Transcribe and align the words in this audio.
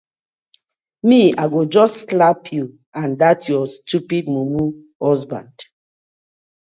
Mi 1.07 1.17
I 1.41 1.45
go 1.53 1.61
just 1.75 1.95
slap 2.09 2.41
yu 2.55 2.65
and 2.99 3.11
dat 3.21 3.39
yur 3.49 3.65
stupid 3.77 4.23
mumu 4.33 4.63
husband. 5.05 5.55